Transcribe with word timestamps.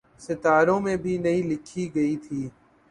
ستاروں 0.19 0.79
میں 0.79 0.95
بھی 0.97 1.17
نہیں 1.17 1.43
لکھی 1.43 1.89
گئی 1.95 2.15
تھی۔ 2.17 2.47